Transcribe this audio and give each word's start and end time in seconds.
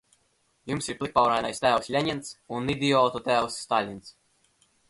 Jums 0.71 0.87
ir 0.93 0.97
plikpaurainais 1.01 1.61
tēvs 1.65 1.91
Ļeņins 1.97 2.33
un 2.61 2.75
idiotu 2.77 3.25
tēvs 3.29 3.63
Staļins. 3.67 4.15